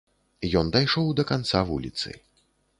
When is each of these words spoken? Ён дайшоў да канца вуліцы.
Ён 0.61 0.71
дайшоў 0.77 1.13
да 1.21 1.27
канца 1.33 1.63
вуліцы. 1.71 2.19